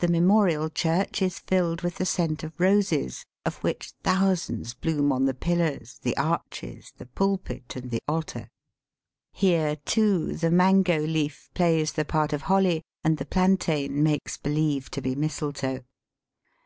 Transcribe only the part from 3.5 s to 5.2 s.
which thou sands bloom